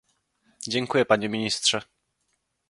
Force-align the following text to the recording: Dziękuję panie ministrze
Dziękuję 0.61 1.05
panie 1.05 1.29
ministrze 1.29 1.81